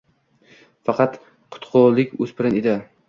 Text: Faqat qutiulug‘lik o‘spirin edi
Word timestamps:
Faqat 0.89 1.19
qutiulug‘lik 1.57 2.17
o‘spirin 2.27 2.59
edi 2.63 2.75